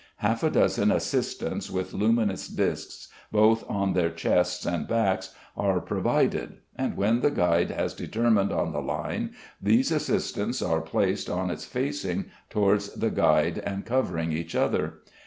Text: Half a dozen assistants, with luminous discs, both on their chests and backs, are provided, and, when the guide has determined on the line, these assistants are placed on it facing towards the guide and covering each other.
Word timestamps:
Half 0.17 0.41
a 0.41 0.49
dozen 0.49 0.89
assistants, 0.89 1.69
with 1.69 1.93
luminous 1.93 2.47
discs, 2.47 3.07
both 3.31 3.63
on 3.69 3.93
their 3.93 4.09
chests 4.09 4.65
and 4.65 4.87
backs, 4.87 5.35
are 5.55 5.79
provided, 5.79 6.53
and, 6.75 6.97
when 6.97 7.19
the 7.19 7.29
guide 7.29 7.69
has 7.69 7.93
determined 7.93 8.51
on 8.51 8.71
the 8.71 8.81
line, 8.81 9.33
these 9.61 9.91
assistants 9.91 10.59
are 10.59 10.81
placed 10.81 11.29
on 11.29 11.51
it 11.51 11.61
facing 11.61 12.31
towards 12.49 12.93
the 12.95 13.11
guide 13.11 13.59
and 13.59 13.85
covering 13.85 14.31
each 14.31 14.55
other. 14.55 15.01